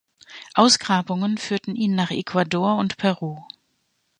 [0.55, 3.37] Ausgrabungen führten ihn nach Ecuador und Peru.